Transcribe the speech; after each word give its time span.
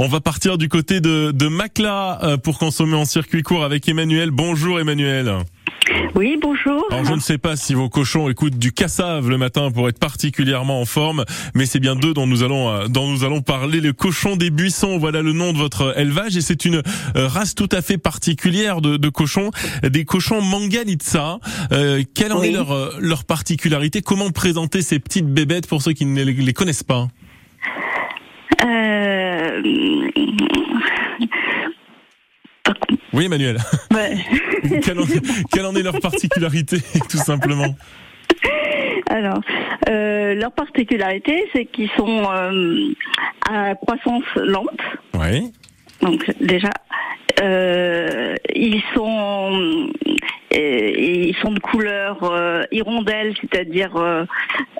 On 0.00 0.08
va 0.08 0.20
partir 0.20 0.58
du 0.58 0.68
côté 0.68 1.00
de, 1.00 1.30
de 1.30 1.46
Macla 1.46 2.18
euh, 2.24 2.36
pour 2.36 2.58
consommer 2.58 2.96
en 2.96 3.04
circuit 3.04 3.42
court 3.42 3.62
avec 3.62 3.88
Emmanuel. 3.88 4.32
Bonjour 4.32 4.80
Emmanuel. 4.80 5.32
Oui, 6.16 6.36
bonjour. 6.42 6.84
Alors 6.90 7.04
je 7.04 7.12
ne 7.12 7.20
sais 7.20 7.38
pas 7.38 7.54
si 7.54 7.74
vos 7.74 7.88
cochons 7.88 8.28
écoutent 8.28 8.58
du 8.58 8.72
cassave 8.72 9.28
le 9.28 9.38
matin 9.38 9.70
pour 9.70 9.88
être 9.88 10.00
particulièrement 10.00 10.80
en 10.80 10.84
forme, 10.84 11.24
mais 11.54 11.64
c'est 11.64 11.78
bien 11.78 11.94
d'eux 11.94 12.12
dont 12.12 12.26
nous 12.26 12.42
allons 12.42 12.70
euh, 12.70 12.88
dont 12.88 13.08
nous 13.08 13.22
allons 13.22 13.40
parler. 13.40 13.80
Le 13.80 13.92
cochon 13.92 14.34
des 14.34 14.50
buissons, 14.50 14.98
voilà 14.98 15.22
le 15.22 15.32
nom 15.32 15.52
de 15.52 15.58
votre 15.58 15.96
élevage 15.96 16.36
et 16.36 16.40
c'est 16.40 16.64
une 16.64 16.82
euh, 17.14 17.28
race 17.28 17.54
tout 17.54 17.68
à 17.70 17.80
fait 17.80 17.96
particulière 17.96 18.80
de, 18.80 18.96
de 18.96 19.08
cochons, 19.08 19.52
des 19.88 20.04
cochons 20.04 20.42
Mangalitsa. 20.42 21.38
Euh, 21.70 22.02
quelle 22.16 22.32
en 22.32 22.42
est 22.42 22.50
leur 22.50 23.00
leur 23.00 23.22
particularité? 23.22 24.02
Comment 24.02 24.30
présenter 24.30 24.82
ces 24.82 24.98
petites 24.98 25.28
bébêtes 25.28 25.68
pour 25.68 25.82
ceux 25.82 25.92
qui 25.92 26.04
ne 26.04 26.24
les 26.24 26.52
connaissent 26.52 26.82
pas? 26.82 27.06
Euh... 28.64 29.23
Oui, 33.12 33.26
Emmanuel. 33.26 33.58
Ouais. 33.92 34.16
quelle, 35.50 35.66
en, 35.66 35.74
est 35.74 35.82
leur 35.82 36.00
particularité, 36.00 36.78
tout 37.08 37.18
simplement 37.18 37.74
alors, 39.08 39.40
euh, 39.88 40.34
leur 40.34 40.50
particularité, 40.52 41.44
c'est 41.52 41.66
qu'ils 41.66 41.90
sont 41.96 42.24
euh, 42.28 42.92
à 43.48 43.74
croissance 43.76 44.24
lente. 44.36 44.80
Oui. 45.14 45.52
Donc 46.00 46.24
déjà, 46.40 46.70
euh, 47.40 48.34
ils 48.54 48.82
sont 48.94 49.88
ils 50.56 51.36
sont 51.42 51.52
de 51.52 51.60
couleur 51.60 52.22
euh, 52.22 52.64
hirondelle, 52.70 53.34
c'est-à-dire 53.40 53.96
euh, 53.96 54.24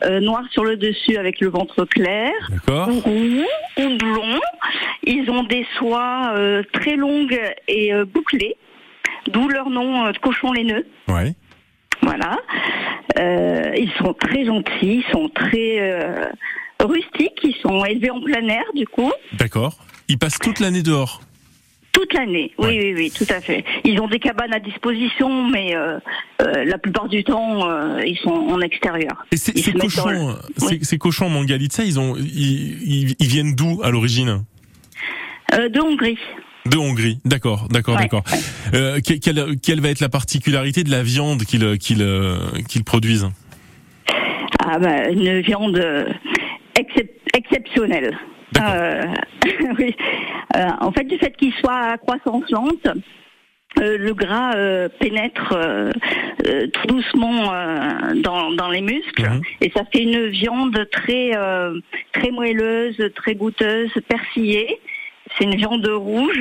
euh, 0.05 0.21
noir 0.21 0.43
sur 0.51 0.65
le 0.65 0.77
dessus 0.77 1.17
avec 1.17 1.41
le 1.41 1.49
ventre 1.49 1.85
clair, 1.85 2.33
ou 2.69 3.01
roux 3.01 3.45
ou 3.79 3.97
blond. 3.97 4.41
Ils 5.05 5.31
ont 5.31 5.43
des 5.43 5.67
soies 5.77 6.33
très 6.73 6.97
longues 6.97 7.39
et 7.69 7.93
bouclées, 8.05 8.57
d'où 9.29 9.49
leur 9.49 9.69
nom 9.69 10.11
de 10.11 10.19
cochon 10.19 10.53
laineux. 10.53 10.87
Ouais. 11.09 11.35
Voilà. 12.03 12.39
ils 13.77 13.93
sont 13.99 14.15
très 14.15 14.47
gentils, 14.47 15.05
ils 15.05 15.13
sont 15.13 15.29
très 15.29 16.31
rustiques, 16.81 17.41
ils 17.43 17.57
sont 17.63 17.85
élevés 17.85 18.11
en 18.11 18.21
plein 18.23 18.47
air 18.49 18.65
du 18.75 18.87
coup. 18.87 19.13
D'accord. 19.35 19.77
Ils 20.09 20.19
passent 20.19 20.39
toute 20.39 20.61
l'année 20.61 20.83
dehors. 20.83 21.21
Toute 22.05 22.19
l'année, 22.19 22.53
oui, 22.59 22.79
oui, 22.79 22.95
oui, 22.95 23.11
tout 23.11 23.25
à 23.31 23.41
fait. 23.41 23.65
Ils 23.83 23.99
ont 23.99 24.09
des 24.09 24.19
cabanes 24.19 24.53
à 24.53 24.61
disposition, 24.61 25.49
mais 25.49 25.75
euh, 25.75 25.99
euh, 26.43 26.65
la 26.67 26.77
plupart 26.77 27.09
du 27.09 27.25
temps, 27.25 27.67
euh, 27.67 28.05
ils 28.05 28.19
sont 28.19 28.29
en 28.29 28.61
extérieur. 28.61 29.25
Et 29.33 29.39
ces, 29.39 29.73
cochons, 29.73 30.37
ces, 30.59 30.99
cochons 30.99 31.31
Mangalitsa, 31.31 31.83
ils 31.83 31.99
ont, 31.99 32.15
ils, 32.17 33.17
viennent 33.21 33.55
d'où 33.55 33.81
à 33.83 33.91
l'origine? 33.91 34.45
De 35.51 35.81
Hongrie. 35.81 36.19
De 36.67 36.77
Hongrie, 36.77 37.21
d'accord, 37.25 37.69
d'accord, 37.71 37.97
d'accord. 37.97 38.23
Quelle, 39.03 39.57
quelle, 39.63 39.81
va 39.81 39.89
être 39.89 40.01
la 40.01 40.11
particularité 40.11 40.85
de 40.85 40.91
la 40.91 41.03
viande 41.03 41.45
qu'ils 41.45 41.79
qu'ils 41.79 42.85
produisent? 42.85 43.31
Ah 44.63 44.79
bah, 44.79 45.09
une 45.09 45.41
viande 45.41 45.83
exceptionnelle. 47.33 48.15
oui. 49.79 49.95
Euh, 50.57 50.69
en 50.81 50.93
fait, 50.93 51.05
du 51.05 51.19
fait 51.19 51.37
qu'il 51.37 51.53
soit 51.55 51.93
à 51.93 51.99
croissance 51.99 52.49
lente, 52.51 52.87
euh, 53.81 53.99
le 53.99 54.15
gras 54.15 54.55
euh, 54.55 54.89
pénètre 55.01 55.55
tout 56.73 56.87
doucement 56.87 57.53
dans, 58.15 58.71
les 58.71 58.83
muscles 58.83 59.29
mhm. 59.29 59.41
et 59.61 59.73
ça 59.75 59.83
fait 59.93 60.03
une 60.03 60.27
viande 60.27 60.87
très 60.93 61.33
très 62.13 62.31
moelleuse, 62.31 62.97
très 63.15 63.35
goûteuse, 63.35 63.93
persillée. 64.09 64.79
C'est 65.37 65.45
une 65.45 65.57
viande 65.57 65.87
rouge 65.87 66.41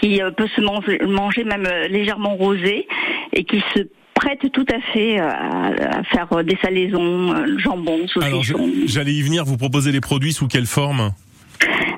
qui 0.00 0.20
peut 0.36 0.48
se 0.48 0.60
manger, 0.60 1.44
même 1.44 1.66
légèrement 1.88 2.36
rosée 2.36 2.86
et 3.32 3.44
qui 3.44 3.62
se 3.74 3.80
prête 4.20 4.52
tout 4.52 4.66
à 4.70 4.80
fait 4.92 5.18
à, 5.18 6.02
faire 6.12 6.44
des 6.44 6.58
salaisons, 6.62 7.58
jambon, 7.58 8.06
saucisson. 8.06 8.70
J'allais 8.84 9.14
y 9.14 9.22
venir. 9.22 9.44
Vous 9.44 9.56
proposez 9.56 9.92
les 9.92 10.00
produits 10.00 10.34
sous 10.34 10.46
quelle 10.46 10.66
forme? 10.66 11.12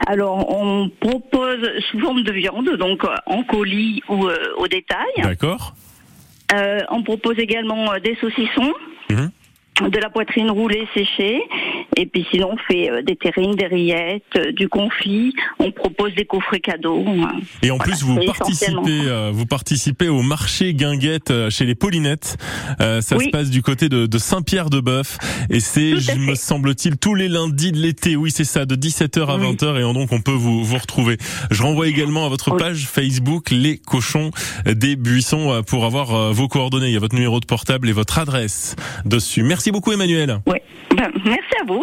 Alors, 0.06 0.50
on 0.50 0.88
propose 1.00 1.68
sous 1.90 1.98
forme 1.98 2.22
de 2.22 2.32
viande, 2.32 2.76
donc 2.76 3.04
euh, 3.04 3.14
en 3.26 3.42
colis 3.44 4.02
ou 4.08 4.26
euh, 4.26 4.36
au 4.58 4.66
détail. 4.66 5.12
D'accord. 5.18 5.74
Euh, 6.52 6.80
on 6.90 7.02
propose 7.02 7.38
également 7.38 7.92
des 8.02 8.16
saucissons. 8.20 8.72
Mhm 9.10 9.30
de 9.80 9.98
la 9.98 10.10
poitrine 10.10 10.50
roulée 10.50 10.86
séchée. 10.94 11.42
Et 11.96 12.06
puis 12.06 12.26
sinon, 12.30 12.52
on 12.52 12.56
fait 12.56 12.90
euh, 12.90 13.02
des 13.02 13.16
terrines, 13.16 13.54
des 13.54 13.66
rillettes, 13.66 14.22
euh, 14.36 14.52
du 14.52 14.68
confit. 14.68 15.34
On 15.58 15.70
propose 15.72 16.14
des 16.14 16.24
coffrets 16.24 16.60
cadeaux. 16.60 17.04
Et 17.62 17.70
en 17.70 17.78
plus, 17.78 18.02
vous 18.02 18.18
participez, 18.24 19.02
euh, 19.06 19.30
vous 19.32 19.44
participez 19.44 20.08
au 20.08 20.22
marché 20.22 20.72
Guinguette 20.72 21.50
chez 21.50 21.66
les 21.66 21.74
Paulinettes. 21.74 22.36
ça 22.78 23.02
se 23.02 23.30
passe 23.30 23.50
du 23.50 23.62
côté 23.62 23.88
de, 23.88 24.18
Saint-Pierre-de-Bœuf. 24.18 25.18
Et 25.50 25.60
c'est, 25.60 25.94
me 26.16 26.34
semble-t-il, 26.34 26.96
tous 26.96 27.14
les 27.14 27.28
lundis 27.28 27.72
de 27.72 27.78
l'été. 27.78 28.16
Oui, 28.16 28.30
c'est 28.30 28.44
ça, 28.44 28.64
de 28.64 28.74
17h 28.74 29.26
à 29.26 29.36
20h. 29.36 29.78
Et 29.78 29.94
donc, 29.94 30.12
on 30.12 30.20
peut 30.20 30.30
vous, 30.30 30.64
vous 30.64 30.78
retrouver. 30.78 31.18
Je 31.50 31.62
renvoie 31.62 31.88
également 31.88 32.24
à 32.24 32.28
votre 32.28 32.56
page 32.56 32.86
Facebook, 32.86 33.50
Les 33.50 33.78
Cochons 33.78 34.30
des 34.66 34.96
Buissons, 34.96 35.62
pour 35.66 35.84
avoir 35.84 36.32
vos 36.32 36.48
coordonnées. 36.48 36.86
Il 36.86 36.94
y 36.94 36.96
a 36.96 37.00
votre 37.00 37.14
numéro 37.14 37.40
de 37.40 37.46
portable 37.46 37.88
et 37.88 37.92
votre 37.92 38.18
adresse 38.18 38.76
dessus. 39.04 39.42
Merci 39.42 39.72
beaucoup 39.72 39.92
Emmanuel. 39.92 40.38
Oui, 40.46 40.58
ben, 40.94 41.10
merci 41.24 41.54
à 41.60 41.64
vous. 41.66 41.80